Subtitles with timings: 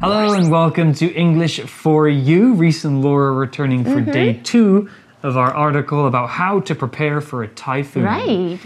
[0.00, 2.54] Hello and welcome to English for You.
[2.54, 4.10] Reese and Laura returning for mm-hmm.
[4.10, 4.88] day two
[5.22, 8.04] of our article about how to prepare for a typhoon.
[8.04, 8.58] Right.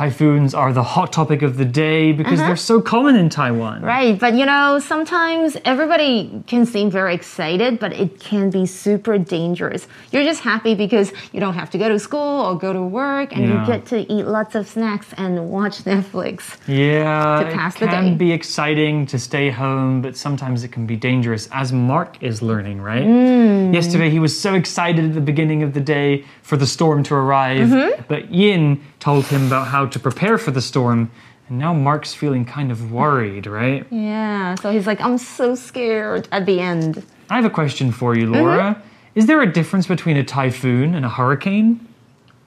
[0.00, 3.80] Typhoons are the hot topic of the day because they're so common in Taiwan.
[3.80, 9.16] Right, but you know, sometimes everybody can seem very excited, but it can be super
[9.16, 9.88] dangerous.
[10.12, 13.34] You're just happy because you don't have to go to school or go to work
[13.34, 13.60] and Yeah.
[13.62, 16.58] you get to eat lots of snacks and watch Netflix.
[16.68, 18.14] Yeah, To pass it the can day.
[18.16, 22.82] be exciting to stay home, but sometimes it can be dangerous, as Mark is learning,
[22.82, 23.02] right?
[23.06, 23.72] Mm.
[23.72, 27.14] Yesterday, he was so excited at the beginning of the day for the storm to
[27.14, 28.02] arrive, Mm-hmm.
[28.08, 31.10] but Yin told him about how to prepare for the storm,
[31.48, 33.86] and now Mark's feeling kind of worried, right?
[33.90, 37.04] Yeah, so he's like, I'm so scared at the end.
[37.30, 38.74] I have a question for you, Laura.
[38.74, 39.18] Mm-hmm.
[39.18, 41.86] Is there a difference between a typhoon and a hurricane?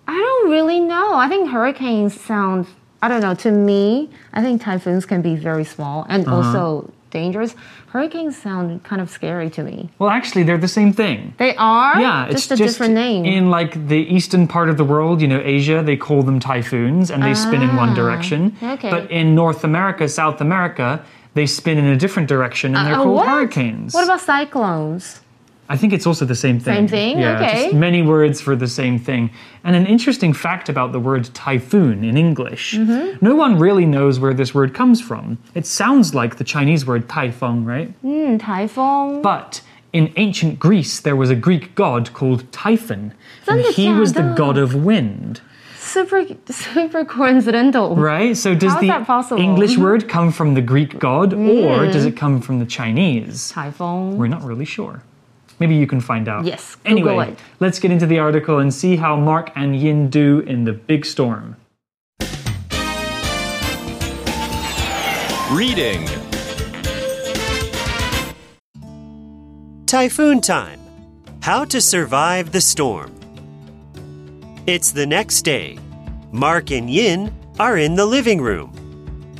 [0.07, 1.15] I don't really know.
[1.15, 2.67] I think hurricanes sound,
[3.01, 6.35] I don't know, to me, I think typhoons can be very small and Uh-huh.
[6.35, 7.55] also dangerous.
[7.87, 9.89] Hurricanes sound kind of scary to me.
[9.99, 11.33] Well, actually, they're the same thing.
[11.37, 11.99] They are?
[11.99, 13.25] Yeah, it's just a different name.
[13.25, 17.09] In like the eastern part of the world, you know, Asia, they call them typhoons
[17.11, 18.55] and they spin in one Ah, direction.
[18.61, 18.89] okay.
[18.89, 23.03] But in North America, South America, they spin in a different direction and they're Uh,
[23.03, 23.27] called what?
[23.27, 23.93] hurricanes.
[23.93, 25.21] What about cyclones?
[25.71, 26.75] I think it's also the same thing.
[26.75, 27.71] Same thing, yeah, okay.
[27.73, 29.29] many words for the same thing.
[29.63, 33.23] And an interesting fact about the word typhoon in English mm-hmm.
[33.23, 35.37] no one really knows where this word comes from.
[35.53, 37.93] It sounds like the Chinese word typhoon, right?
[38.03, 39.21] Mm, typhoon.
[39.21, 39.61] But
[39.93, 43.13] in ancient Greece, there was a Greek god called Typhon,
[43.47, 45.41] and he was the uh, god of wind
[45.75, 51.63] super super coincidental right so does the english word come from the greek god mm.
[51.63, 51.91] or hmm.
[51.91, 55.01] does it come from the chinese typhoon we're not really sure
[55.59, 56.45] Maybe you can find out.
[56.45, 57.39] Yes, Google Anyway, it.
[57.59, 61.05] let's get into the article and see how Mark and Yin do in the big
[61.05, 61.57] storm.
[65.51, 66.07] Reading.
[69.87, 70.79] Typhoon time.
[71.41, 73.15] How to survive the storm.
[74.67, 75.79] It's the next day.
[76.31, 78.71] Mark and Yin are in the living room.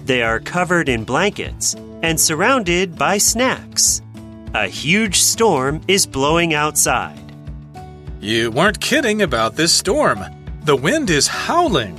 [0.05, 4.01] They are covered in blankets and surrounded by snacks.
[4.55, 7.21] A huge storm is blowing outside.
[8.19, 10.25] You weren't kidding about this storm.
[10.63, 11.95] The wind is howling.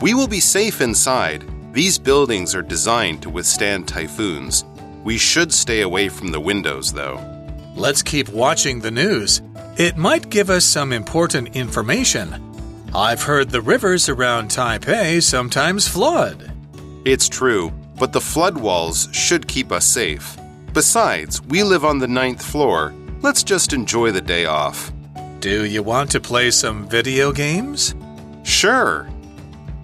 [0.00, 1.44] We will be safe inside.
[1.72, 4.64] These buildings are designed to withstand typhoons.
[5.02, 7.18] We should stay away from the windows, though.
[7.74, 9.42] Let's keep watching the news.
[9.76, 12.40] It might give us some important information.
[12.94, 16.52] I've heard the rivers around Taipei sometimes flood.
[17.04, 20.36] It's true, but the flood walls should keep us safe.
[20.72, 22.94] Besides, we live on the ninth floor.
[23.22, 24.92] Let's just enjoy the day off.
[25.40, 27.94] Do you want to play some video games?
[28.44, 29.10] Sure.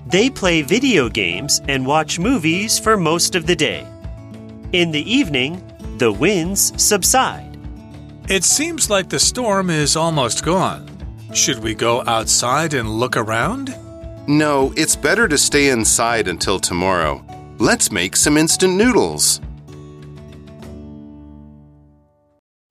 [0.07, 3.85] They play video games and watch movies for most of the day.
[4.73, 5.61] In the evening,
[5.99, 7.59] the winds subside.
[8.29, 10.89] It seems like the storm is almost gone.
[11.35, 13.75] Should we go outside and look around?
[14.29, 17.25] No, it's better to stay inside until tomorrow.
[17.59, 19.41] Let's make some instant noodles.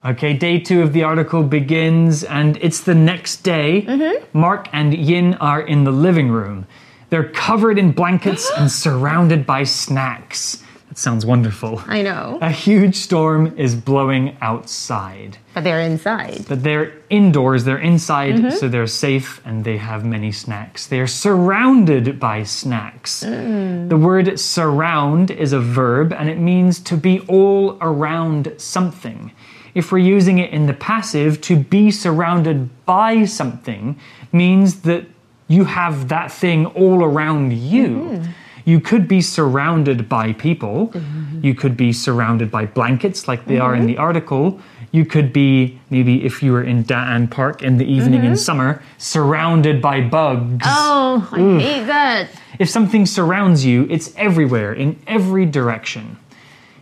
[0.05, 3.81] Okay, day two of the article begins, and it's the next day.
[3.81, 4.37] Mm-hmm.
[4.37, 6.67] Mark and Yin are in the living room.
[7.09, 10.61] They're covered in blankets and surrounded by snacks.
[10.89, 11.81] That sounds wonderful.
[11.87, 12.37] I know.
[12.39, 15.39] A huge storm is blowing outside.
[15.55, 16.45] But they're inside.
[16.47, 18.49] But they're indoors, they're inside, Mm-hmm.
[18.51, 20.85] so they're safe and they have many snacks.
[20.85, 23.23] They are surrounded by snacks.
[23.23, 23.89] Mm.
[23.89, 29.31] The word surround is a verb and it means to be all around something.
[29.75, 33.99] If we're using it in the passive, to be surrounded by something
[34.31, 35.05] means that
[35.47, 37.87] you have that thing all around you.
[37.87, 38.31] Mm-hmm.
[38.67, 40.87] You could be surrounded by people.
[40.87, 41.45] Mm-hmm.
[41.45, 43.87] You could be surrounded by blankets, like they are in mm-hmm.
[43.87, 44.59] the article.
[44.91, 48.35] You could be, maybe if you were in Da'an Park in the evening in mm-hmm.
[48.35, 50.65] summer, surrounded by bugs.
[50.65, 51.59] Oh, I mm.
[51.59, 52.29] hate that.
[52.59, 56.17] If something surrounds you, it's everywhere, in every direction.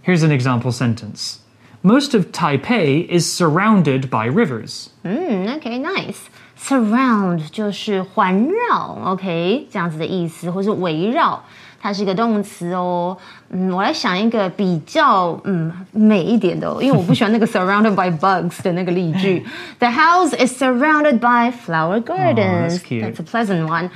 [0.04, 1.40] Here's an example sentence
[1.83, 4.89] Most of Taipei is surrounded by rivers.
[5.05, 11.41] 嗯，OK nice。Surround 就是环绕，OK 这样子的意思，或是围绕，
[11.81, 13.17] 它是一个动词哦。
[13.51, 19.47] 嗯，我来想一个比较嗯美一点的、哦，因为我不喜欢那个 surrounded by bugs 的那个例句。
[19.79, 22.71] The house is surrounded by flower gardens.
[22.71, 23.05] that's cute.
[23.05, 23.91] That's a pleasant one.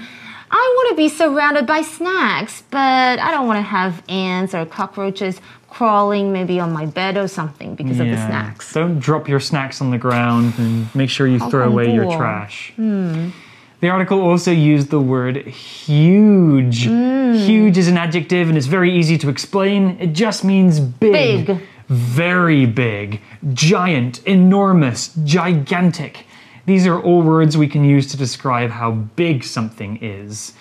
[0.54, 4.66] I want to be surrounded by snacks, but I don't want to have ants or
[4.66, 5.38] cockroaches
[5.69, 8.03] crawling maybe on my bed or something because yeah.
[8.03, 8.73] of the snacks.
[8.73, 12.73] Don't drop your snacks on the ground and make sure you throw away your trash.
[12.77, 13.31] Mm.
[13.79, 16.87] The article also used the word huge.
[16.87, 17.45] Mm.
[17.45, 19.97] Huge is an adjective and it's very easy to explain.
[19.99, 21.47] It just means big.
[21.47, 21.61] Big.
[21.87, 23.21] Very big.
[23.53, 24.23] Giant.
[24.25, 25.13] Enormous.
[25.23, 26.25] Gigantic.
[26.65, 30.53] These are all words we can use to describe how big something is.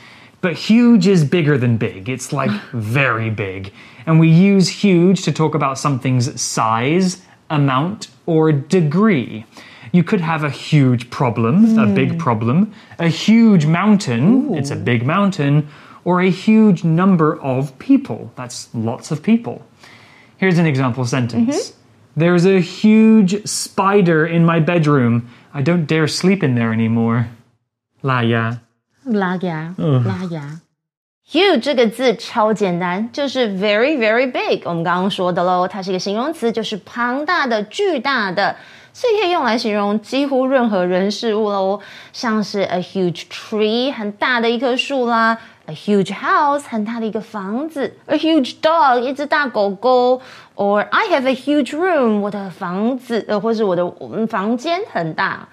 [0.43, 2.08] But huge is bigger than big.
[2.08, 3.73] It's like very big
[4.06, 9.45] And we use huge to talk about something's size, amount, or degree.
[9.91, 15.06] You could have a huge problem, a big problem, a huge mountain, it's a big
[15.06, 15.68] mountain,
[16.06, 18.31] or a huge number of people.
[18.35, 19.62] That's lots of people.
[20.38, 21.73] Here's an example sentence
[22.15, 25.29] There's a huge spider in my bedroom.
[25.53, 27.27] I don't dare sleep in there anymore.
[28.01, 28.62] 拉牙。
[29.06, 30.62] 拉牙，拉牙。
[31.28, 34.62] Huge 这个字超简单，就是 very very big。
[34.64, 38.55] 我们刚刚说的喽，它是一个形容词，就是庞大的、巨大的，
[38.93, 41.81] 所以可以用来形容几乎任何人事物喽。
[42.12, 45.37] 像是 a huge tree 很大的一棵树啦
[45.67, 50.22] ，a huge house 很大的一个房子，a huge dog 一只大狗狗
[50.55, 53.84] ，or I have a huge room 我的房子呃或是我的
[54.29, 55.49] 房间很大。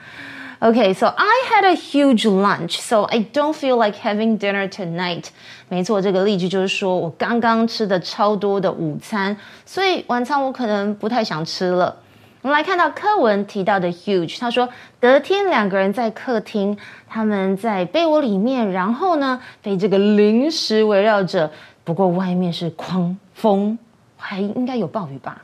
[0.62, 5.26] Okay, so I had a huge lunch, so I don't feel like having dinner tonight.
[5.68, 11.96] 没错，这个例句就是说我刚刚吃的超多的午餐，所以晚餐我可能不太想吃了。
[12.42, 14.68] 我们来看到课文提到的 huge，他说
[15.00, 16.76] 隔天两个人在客厅，
[17.08, 21.50] 他们在被窝里面，然后呢被这个零食围绕着，
[21.84, 23.78] 不过外面是狂风，
[24.16, 25.42] 还应该有暴雨吧。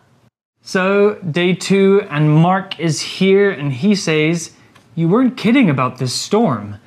[0.67, 4.51] So, day two, and Mark is here, and he says,
[4.96, 6.78] You weren't kidding about this storm.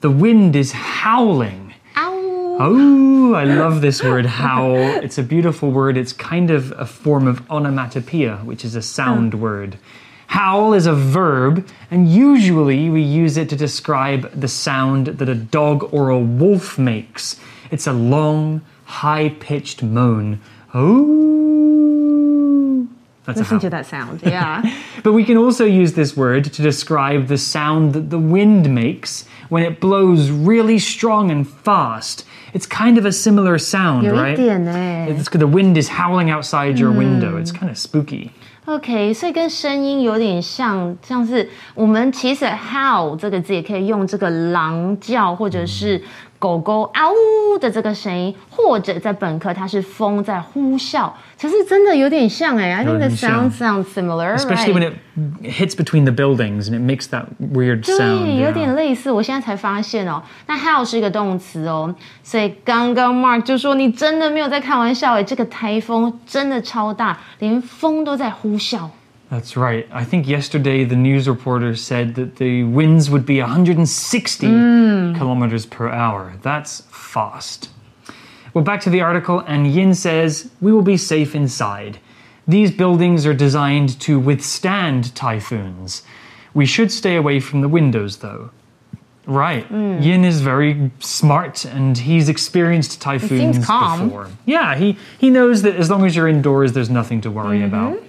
[0.00, 1.72] The wind is howling.
[1.94, 2.22] 啊呜
[2.60, 4.76] Oh, I love this word, howl.
[5.02, 5.96] It's a beautiful word.
[5.96, 9.78] It's kind of a form of onomatopoeia, which is a sound word.
[10.26, 15.34] Howl is a verb, and usually we use it to describe the sound that a
[15.34, 17.36] dog or a wolf makes.
[17.70, 20.40] It's a long, high pitched moan.
[20.74, 21.41] Oh.
[23.25, 23.61] That's a Listen howl.
[23.61, 24.63] to that sound, yeah.
[25.03, 29.25] But we can also use this word to describe the sound that the wind makes
[29.49, 32.25] when it blows really strong and fast.
[32.53, 34.35] It's kind of a similar sound, 有一 right?
[34.37, 34.71] 点呢。
[35.09, 37.37] It's the wind is howling outside your window.
[37.37, 38.29] It's kind of spooky.
[38.63, 46.01] OK，所以跟声音有点像，像是我们其实 “how” 这个字也可以用这个狼叫或者是
[46.42, 52.72] 狗狗嗷呜的这个声音，或者在本课它是风在呼啸，其实真的有点像哎。
[52.74, 54.94] I think the sound sounds similar, Especially when it
[55.44, 58.24] hits between the buildings and it makes that weird sound.
[58.24, 60.20] 对有点类似，我现在才发现哦。
[60.48, 61.94] 那 how 是一个动词哦，
[62.24, 68.88] 所以刚刚 Mark 就说你真的没有在开玩笑哎，这个台风真的超大，连风都在呼啸。
[69.32, 69.88] That's right.
[69.90, 75.16] I think yesterday the news reporter said that the winds would be 160 mm.
[75.16, 76.34] kilometers per hour.
[76.42, 77.70] That's fast.
[78.52, 81.98] Well, back to the article, and Yin says, We will be safe inside.
[82.46, 86.02] These buildings are designed to withstand typhoons.
[86.52, 88.50] We should stay away from the windows, though.
[89.24, 89.66] Right.
[89.70, 90.04] Mm.
[90.04, 94.10] Yin is very smart and he's experienced typhoons calm.
[94.10, 94.28] before.
[94.44, 97.74] Yeah, he, he knows that as long as you're indoors, there's nothing to worry mm-hmm.
[97.74, 98.02] about.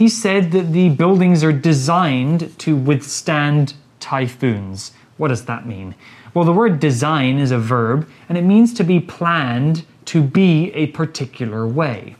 [0.00, 4.92] He said that the buildings are designed to withstand typhoons.
[5.18, 5.94] What does that mean?
[6.32, 10.72] Well, the word design is a verb and it means to be planned to be
[10.72, 12.16] a particular way.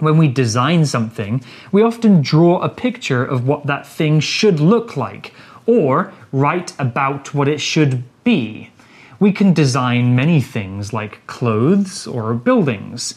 [0.00, 4.96] When we design something, we often draw a picture of what that thing should look
[4.96, 5.32] like
[5.64, 8.70] or write about what it should be.
[9.20, 13.14] We can design many things like clothes or buildings.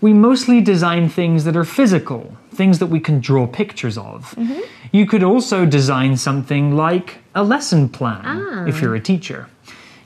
[0.00, 4.34] We mostly design things that are physical, things that we can draw pictures of.
[4.36, 4.60] Mm-hmm.
[4.92, 8.64] You could also design something like a lesson plan ah.
[8.66, 9.48] if you're a teacher.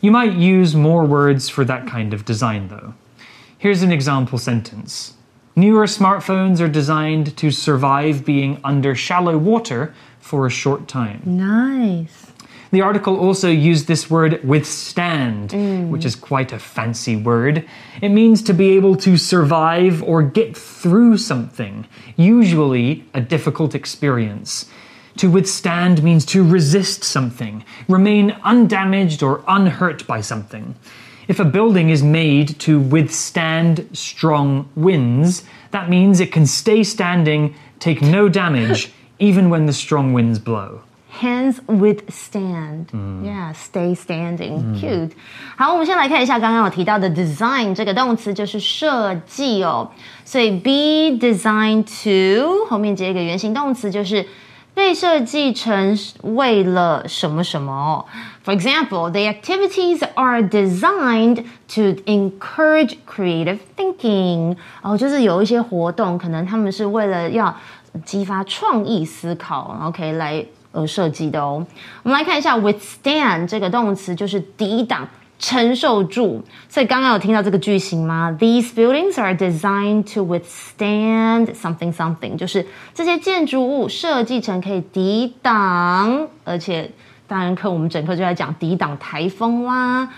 [0.01, 2.95] You might use more words for that kind of design, though.
[3.59, 5.15] Here's an example sentence
[5.57, 11.21] Newer smartphones are designed to survive being under shallow water for a short time.
[11.25, 12.33] Nice.
[12.71, 15.89] The article also used this word withstand, mm.
[15.89, 17.65] which is quite a fancy word.
[18.03, 24.67] It means to be able to survive or get through something, usually a difficult experience.
[25.19, 30.75] To withstand means to resist something, remain undamaged or unhurt by something.
[31.27, 37.55] If a building is made to withstand strong winds, that means it can stay standing,
[37.81, 40.83] take no damage, even when the strong winds blow
[41.22, 42.88] Hands withstand,
[43.24, 45.12] yeah, stay standing, cute.
[45.56, 49.92] 好，我们先来看一下刚刚有提到的 design 这个动词，就是设计哦。
[50.26, 54.26] 所以 be designed to 后面接一个原形动词，就是
[54.74, 58.04] 被设计成为了什么什么。
[58.44, 61.46] For example, the activities are designed
[61.76, 64.58] to encourage creative thinking。
[64.82, 67.56] 哦，就是有一些活动，可能他们是为了要
[68.04, 70.44] 激发创意思考，OK 来
[70.81, 71.67] 而设计的哦。
[72.03, 75.09] 我们来看一下 withstand 这个动词，就是抵挡。
[75.41, 86.91] 承受住，所以刚刚有听到这个句型吗？These buildings are designed to withstand something something，就是这些建筑物设计成可以抵挡，而且
[87.29, 90.09] 当然课我们整课就在讲抵挡台风啦。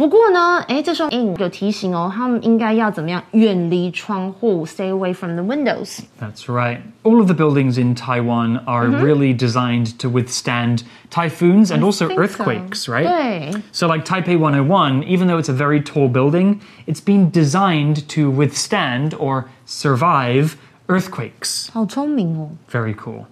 [0.00, 5.98] 不过呢，哎，这时候 Yin 有提醒哦，他们应该要怎么样远离窗户，stay away from the windows.
[6.18, 6.78] That's right.
[7.02, 9.04] All of the buildings in Taiwan are -hmm.
[9.04, 12.94] really designed to withstand typhoons and also earthquakes, so.
[12.94, 13.62] right?
[13.72, 18.30] So like Taipei 101, even though it's a very tall building, it's been designed to
[18.30, 21.68] withstand or survive earthquakes.
[21.74, 22.48] 好聪明哦.
[22.70, 23.26] Very cool.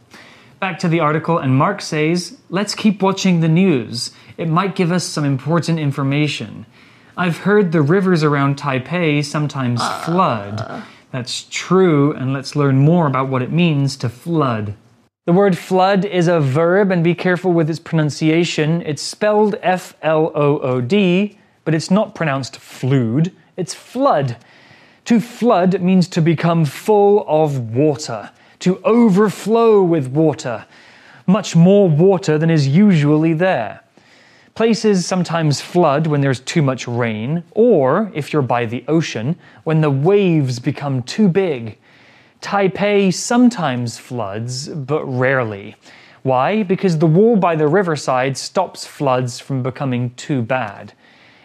[0.60, 4.92] Back to the article and Mark says, "Let's keep watching the news." It might give
[4.92, 6.64] us some important information.
[7.16, 10.02] I've heard the rivers around Taipei sometimes ah.
[10.06, 10.84] flood.
[11.10, 14.76] That's true, and let's learn more about what it means to flood.
[15.26, 18.80] The word flood is a verb, and be careful with its pronunciation.
[18.82, 24.36] It's spelled F L O O D, but it's not pronounced flood, it's flood.
[25.06, 28.30] To flood means to become full of water,
[28.60, 30.64] to overflow with water,
[31.26, 33.80] much more water than is usually there.
[34.58, 39.80] Places sometimes flood when there's too much rain, or if you're by the ocean, when
[39.80, 41.78] the waves become too big.
[42.40, 45.76] Taipei sometimes floods, but rarely.
[46.24, 46.64] Why?
[46.64, 50.92] Because the wall by the riverside stops floods from becoming too bad.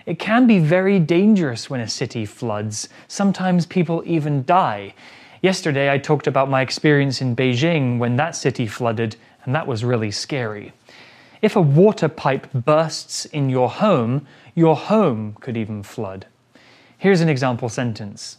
[0.07, 2.89] It can be very dangerous when a city floods.
[3.07, 4.95] Sometimes people even die.
[5.43, 9.85] Yesterday, I talked about my experience in Beijing when that city flooded, and that was
[9.85, 10.73] really scary.
[11.42, 14.22] If a water pipe bursts in your home,
[14.54, 16.26] your home could even flood.
[16.98, 18.38] Here's an example sentence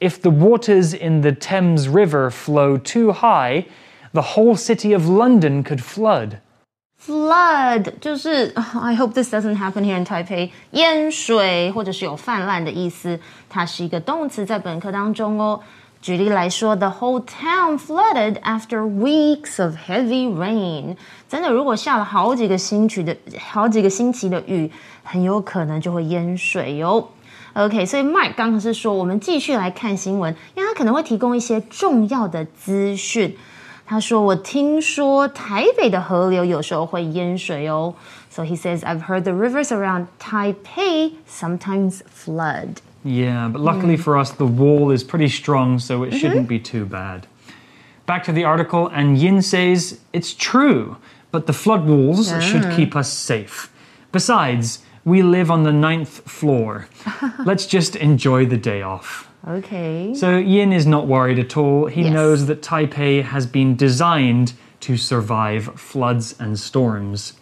[0.00, 3.66] If the waters in the Thames River flow too high,
[4.14, 6.40] the whole city of London could flood.
[6.96, 15.60] Flood 就是 I hope this doesn't happen here in Taipei，淹水或者是有泛滥的意思，它是一个动词，在本课当中哦。
[16.04, 20.96] 举例来说，The whole town flooded after weeks of heavy rain。
[21.28, 23.16] 真的，如果下了好几个星期的
[23.50, 24.70] 好几个星期的雨，
[25.04, 27.10] 很有可能就会淹水哟。
[27.52, 33.36] OK，所以 Mark 刚刚是说，我们继续来看新闻，因为他可能会提供一些重要的资讯。
[33.84, 37.92] 他说：“我听说台北的河流有时候会淹水哦。”
[38.30, 44.01] So he says, "I've heard the rivers around Taipei sometimes flood." Yeah, but luckily hmm.
[44.01, 46.17] for us, the wall is pretty strong, so it mm-hmm.
[46.17, 47.27] shouldn't be too bad.
[48.07, 50.97] Back to the article, and Yin says it's true,
[51.31, 52.75] but the flood walls should ah.
[52.75, 53.71] keep us safe.
[54.11, 56.87] Besides, we live on the ninth floor.
[57.45, 59.29] Let's just enjoy the day off.
[59.47, 61.85] OK，So Yin is not worried at all.
[61.85, 62.13] He Yes.
[62.13, 67.33] knows that Taipei has been designed to survive floods and storms.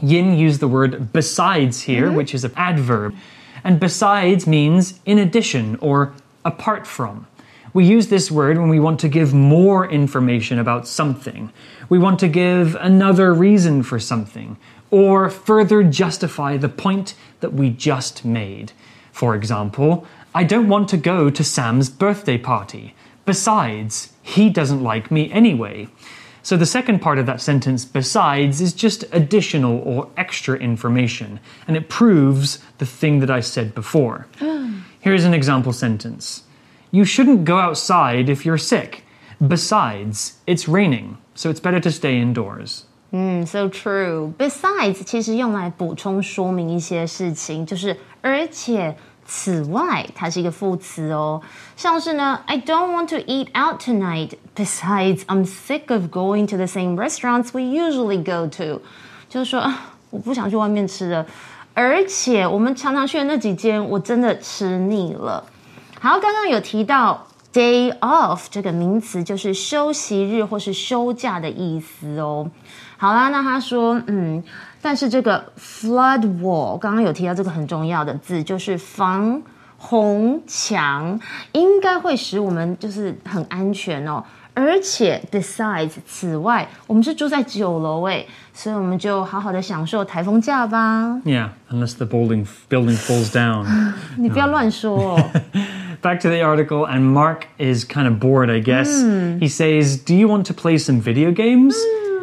[0.00, 2.16] Yin used the word besides here, mm-hmm.
[2.16, 3.16] which is an adverb.
[3.64, 7.26] And besides means in addition or apart from.
[7.74, 11.52] We use this word when we want to give more information about something.
[11.88, 14.56] We want to give another reason for something
[14.90, 18.72] or further justify the point that we just made.
[19.12, 22.94] For example, I don't want to go to Sam's birthday party.
[23.26, 25.88] Besides, he doesn't like me anyway.
[26.45, 31.77] So the second part of that sentence, besides, is just additional or extra information, and
[31.77, 34.27] it proves the thing that I said before.
[34.99, 36.43] Here's an example sentence
[36.91, 39.03] You shouldn't go outside if you're sick.
[39.39, 42.83] Besides, it's raining, so it's better to stay indoors.
[43.11, 44.33] 嗯，so true.
[44.37, 48.95] Besides，其实用来补充说明一些事情，就是而且。
[49.30, 51.42] 此外，它是一个副词哦，
[51.76, 54.30] 像是呢，I don't want to eat out tonight.
[54.56, 58.80] Besides, I'm sick of going to the same restaurants we usually go to.
[59.28, 59.70] 就是说，
[60.08, 61.26] 我不想去外面吃了，
[61.74, 65.44] 而且我们常常去的那几间，我真的吃腻了。
[66.00, 72.50] 好，刚刚有提到 day off 这个名词，就是休息日或是休假的意思哦。
[72.96, 74.42] 好啦，那他说，嗯，
[74.81, 79.41] 但是这个 flood wall 刚刚有提到这个很重要的字，就是防
[79.77, 81.19] 洪墙，
[81.53, 84.23] 应该会使我们就是很安全哦。
[84.55, 91.19] 而且，besides，此外，我们是住在九楼诶，所以我们就好好的享受台风假吧。
[91.25, 93.65] Yeah, unless the building, building falls down.
[94.15, 95.29] 你不要乱说哦。
[96.03, 98.89] Back to the article, and Mark is kind of bored, I guess.
[99.39, 101.75] He says, Do you want to play some video games?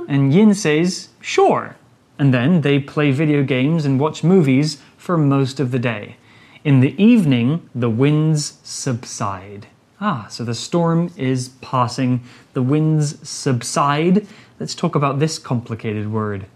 [0.06, 1.74] And Yin says, sure.
[2.17, 6.17] And then they play video games and watch movies for most of the day.
[6.63, 9.67] In the evening, the winds subside.
[10.01, 12.21] Ah, so the storm is passing,
[12.53, 14.27] the winds subside.
[14.59, 16.47] Let's talk about this complicated word.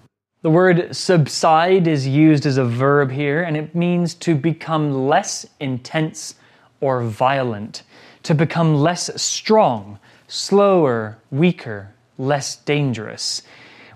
[0.41, 5.45] The word subside is used as a verb here, and it means to become less
[5.59, 6.35] intense
[6.79, 7.83] or violent,
[8.23, 13.41] to become less strong, slower, weaker, less dangerous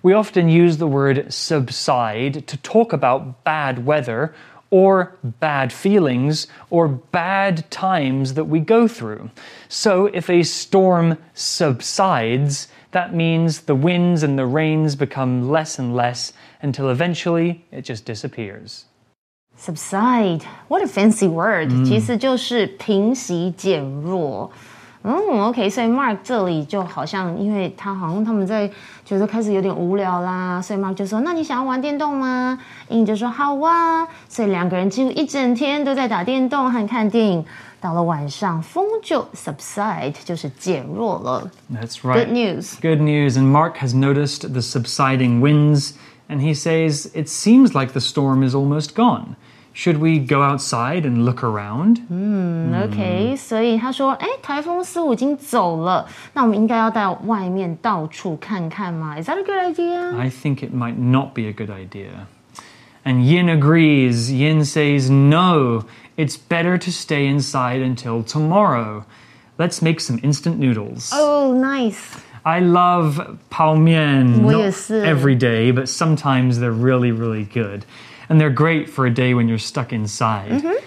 [0.03, 4.35] we often use the word subside to talk about bad weather
[4.69, 9.31] or bad feelings or bad times that we go through.
[9.69, 15.95] So if a storm subsides, that means the winds and the rains become less and
[15.95, 18.85] less until eventually it just disappears.
[19.55, 21.69] Subside, what a fancy word.
[21.69, 21.87] Mm.
[25.02, 28.68] 嗯，OK，所以 Mark 这里就好像，因为他好像他们在
[29.04, 32.58] 觉得开始有点无聊啦，所以 Mark 就说：“那你想要玩电动吗？”
[32.88, 37.44] 英就说：“好啊。”所以两个人几乎一整天都在打电动和看电影。
[37.80, 41.48] 到了晚上，风就 subside，就是减弱了。
[41.72, 42.24] That's right.
[42.24, 42.74] Good news.
[42.82, 43.38] Good news.
[43.38, 45.92] And Mark has noticed the subsiding winds,
[46.28, 49.36] and he says, It seems like the storm is almost gone.
[49.74, 52.00] Should we go outside and look around?
[52.10, 59.20] OK，所以他说：“哎，台风似乎已经走了，那我们应该要到外面到处看看吗？
[59.20, 62.26] Is that a good idea？” I think it might not be a good idea.
[63.04, 64.32] And Yin agrees.
[64.32, 65.84] Yin says, No,
[66.16, 69.04] it's better to stay inside until tomorrow.
[69.56, 71.12] Let's make some instant noodles.
[71.14, 72.18] Oh, nice.
[72.44, 74.42] I love pao mian.
[74.42, 75.04] 我 Not 也是。
[75.04, 77.84] every day, but sometimes they're really, really good.
[78.33, 80.49] And they're great for a day when you're stuck inside.
[80.49, 80.83] Mm-hmm.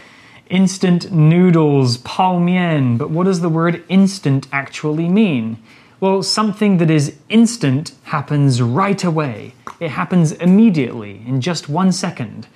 [0.50, 2.96] Instant noodles, pao mian.
[2.96, 5.62] But what does the word instant actually mean?
[6.00, 9.54] Well, something that is instant happens right away.
[9.78, 12.48] It happens immediately, in just one second.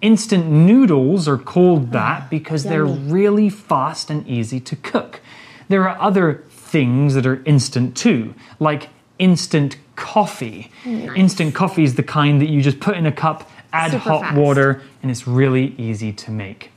[0.00, 5.20] Instant noodles are called oh, that because they're really fast and easy to cook.
[5.68, 8.88] There are other things that are instant too, like
[9.18, 10.70] instant coffee.
[10.86, 14.20] Instant coffee is the kind that you just put in a cup, add Super hot
[14.20, 14.36] fast.
[14.36, 16.70] water, and it's really easy to make.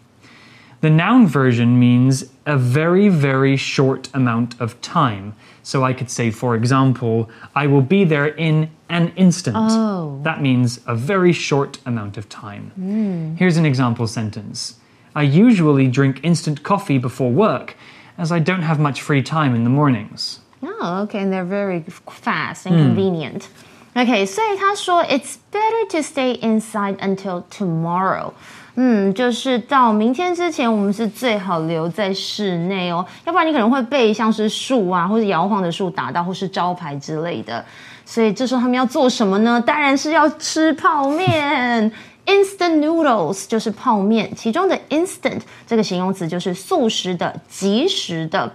[0.81, 5.35] The noun version means a very, very short amount of time.
[5.61, 9.57] So I could say, for example, I will be there in an instant.
[9.59, 10.19] Oh.
[10.23, 12.71] That means a very short amount of time.
[12.71, 13.35] Hmm.
[13.35, 14.79] Here's an example sentence
[15.15, 17.75] I usually drink instant coffee before work,
[18.17, 20.39] as I don't have much free time in the mornings.
[20.63, 22.81] Oh, okay, and they're very fast and hmm.
[22.83, 23.49] convenient.
[23.93, 28.31] OK，所以他说 it's better to stay inside until tomorrow.
[28.75, 37.63] 嗯，就是到明天之前，我们是最好留在室内哦，要不然你可能会被像是树啊或者摇晃的树打到，或是招牌之类的。
[38.05, 39.61] 所以这时候他们要做什么呢？
[39.65, 41.91] 当然是要吃泡面。
[42.23, 48.49] Instant noodles 就是泡面，其中的 instant 这个形容词就是速食的、即时的。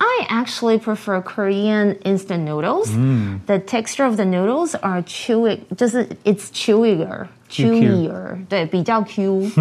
[0.00, 2.90] I actually prefer Korean instant noodles.
[2.90, 3.46] Mm.
[3.46, 9.51] The texture of the noodles are chewy, 就是 it's chewier chewier，对，比较 Q。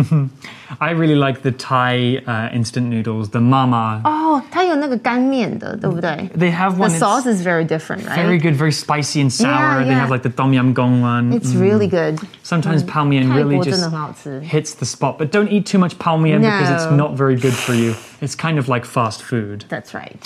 [0.79, 4.01] I really like the Thai uh, instant noodles, the mama.
[4.05, 8.16] 哦，它有那个干面的，对不对 They have ？The one that's sauce is very different, right?
[8.16, 9.51] very good, very spicy and sour.
[9.51, 10.01] Yeah, They yeah.
[10.07, 11.33] have like the tom yum gong one.
[11.33, 12.18] It's really good.
[12.42, 14.40] Sometimes pao mian 泰 really 国真 just 的很好吃。
[14.40, 15.18] hits the spot.
[15.18, 17.09] But don't eat too much pao mian because it's No.
[17.09, 17.95] not very good for you.
[18.23, 19.64] It's kind of like fast food.
[19.68, 20.16] That's right.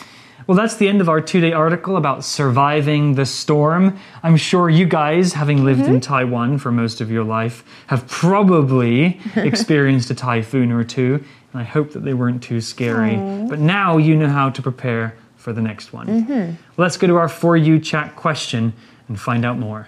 [0.52, 3.98] Well, that's the end of our two day article about surviving the storm.
[4.22, 6.00] I'm sure you guys, having lived in mm-hmm.
[6.00, 11.24] Taiwan for most of your life, have probably experienced a typhoon or two.
[11.54, 13.16] And I hope that they weren't too scary.
[13.48, 16.28] But now you know how to prepare for the next one.
[16.28, 18.74] Well, let's go to our For You chat question
[19.08, 19.88] and find out more.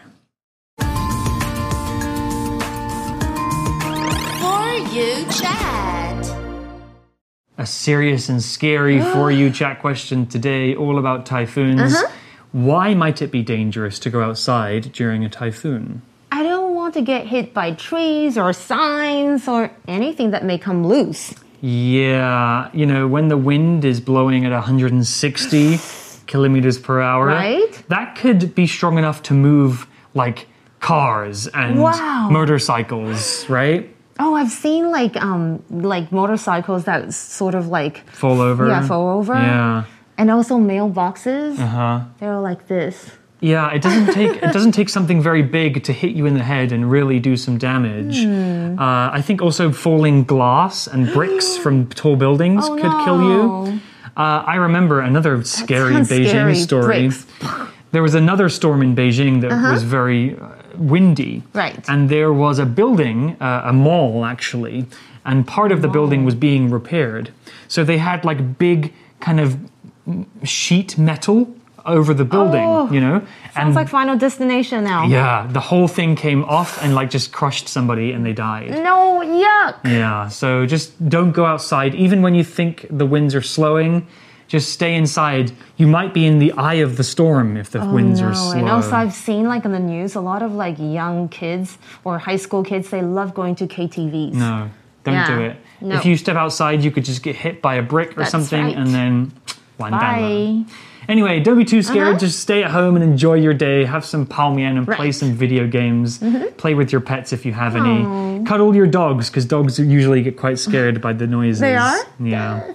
[0.78, 0.86] For
[4.96, 6.43] you chat.
[7.58, 11.94] A serious and scary For You chat question today, all about typhoons.
[11.94, 12.12] Uh-huh.
[12.52, 16.02] Why might it be dangerous to go outside during a typhoon?
[16.32, 20.86] I don't want to get hit by trees or signs or anything that may come
[20.86, 21.34] loose.
[21.62, 25.80] Yeah, you know, when the wind is blowing at 160
[26.28, 27.84] kilometers per hour, Right.
[27.90, 30.48] that could be strong enough to move like
[30.80, 32.30] cars and Wow.
[32.32, 33.93] motorcycles, right?
[34.20, 38.68] Oh, I've seen like um like motorcycles that sort of like Fall over.
[38.68, 39.34] Yeah, fall over.
[39.34, 39.86] Yeah.
[40.18, 41.58] and also mailboxes.
[41.60, 42.02] Uh huh.
[42.20, 43.12] They're like this.
[43.40, 46.44] Yeah, it doesn't take it doesn't take something very big to hit you in the
[46.44, 48.24] head and really do some damage.
[48.24, 48.80] Hmm.
[48.80, 53.80] Uh, I think also falling glass and bricks from tall buildings Oh, could kill you.
[54.16, 56.56] Uh, I remember another scary Beijing scary.
[56.56, 57.08] story.
[57.10, 57.26] Bricks.
[57.92, 61.44] There was another storm in Beijing that was very uh, windy.
[61.54, 61.84] Right.
[61.90, 64.86] And there was a building, uh, a mall actually,
[65.26, 67.32] and part of the building was being repaired.
[67.68, 69.58] So they had like big kind of
[70.44, 71.48] sheet metal
[71.86, 73.22] over the building, Oh, you know?
[73.54, 75.06] Sounds like Final Destination now.
[75.06, 78.70] yeah, the whole thing came off and like just crushed somebody and they died.
[78.70, 79.76] No, yuck.
[79.84, 81.94] Yeah, so just don't go outside.
[81.96, 84.08] Even when you think the winds are slowing,
[84.54, 85.52] just stay inside.
[85.78, 88.52] You might be in the eye of the storm if the winds are Oh, No,
[88.52, 88.60] slow.
[88.60, 92.20] and also I've seen like in the news a lot of like young kids or
[92.20, 94.34] high school kids they love going to KTVs.
[94.36, 94.70] no,
[95.06, 95.56] don't Yeah, do it.
[95.82, 95.96] no.
[95.98, 98.66] If you step outside, you could just get hit by a brick or That's something
[98.66, 98.78] right.
[98.78, 99.32] and then
[99.80, 100.00] wandala.
[100.00, 100.66] Bye.
[101.10, 102.08] Anyway, don't be too scared.
[102.10, 102.20] Uh-huh.
[102.28, 103.84] Just stay at home and enjoy your day.
[103.86, 105.10] Have some paomian and play Right.
[105.10, 105.26] Mm-hmm.
[105.28, 106.20] some video games.
[106.58, 108.46] Play with your pets if you have any.
[108.46, 111.60] Cuddle your dogs because dogs usually get quite scared by the noises.
[111.60, 111.98] They are?
[112.22, 112.72] Yeah.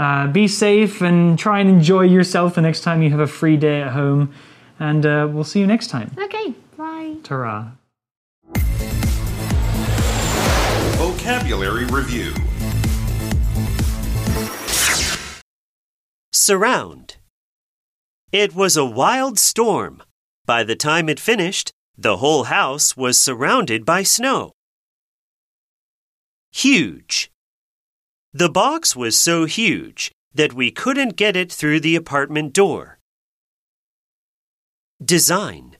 [0.00, 3.58] Uh, be safe and try and enjoy yourself the next time you have a free
[3.58, 4.32] day at home.
[4.78, 6.10] And uh, we'll see you next time.
[6.16, 7.16] Okay, bye.
[7.22, 7.72] Ta
[10.96, 12.32] Vocabulary Review
[16.32, 17.16] Surround.
[18.32, 20.02] It was a wild storm.
[20.46, 24.52] By the time it finished, the whole house was surrounded by snow.
[26.52, 27.30] Huge.
[28.32, 32.98] The box was so huge that we couldn't get it through the apartment door.
[35.04, 35.76] Design.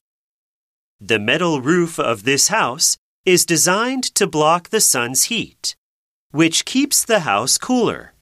[1.00, 5.76] The metal roof of this house is designed to block the sun's heat,
[6.32, 8.14] which keeps the house cooler.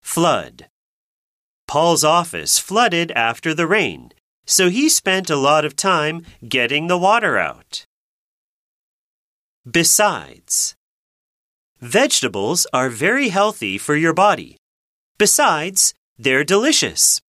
[0.00, 0.68] Flood.
[1.68, 4.12] Paul's office flooded after the rain,
[4.46, 7.84] so he spent a lot of time getting the water out.
[9.70, 10.74] Besides,
[11.82, 14.56] Vegetables are very healthy for your body.
[15.18, 17.20] Besides, they're delicious.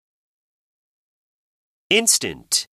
[1.88, 2.66] Instant.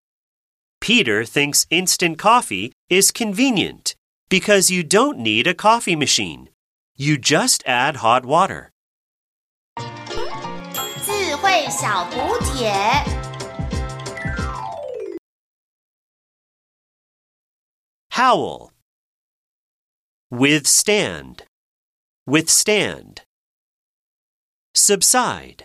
[0.81, 3.95] Peter thinks instant coffee is convenient
[4.29, 6.49] because you don't need a coffee machine.
[6.97, 8.73] You just add hot water.
[18.11, 18.73] Howl.
[20.29, 21.45] Withstand.
[22.31, 23.23] Withstand.
[24.75, 25.64] Subside.